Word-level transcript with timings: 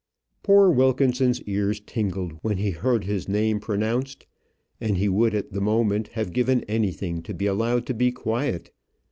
Poor 0.41 0.71
Wilkinson's 0.71 1.43
ears 1.43 1.79
tingled 1.79 2.31
when 2.41 2.57
he 2.57 2.71
heard 2.71 3.03
his 3.03 3.29
name 3.29 3.59
pronounced; 3.59 4.25
and 4.79 4.97
he 4.97 5.07
would 5.07 5.35
at 5.35 5.51
the 5.51 5.61
moment 5.61 6.07
have 6.13 6.33
given 6.33 6.63
anything 6.63 7.21
to 7.21 7.35
be 7.35 7.45
allowed 7.45 7.85
to 7.85 7.93
be 7.93 8.11
quiet. 8.11 8.71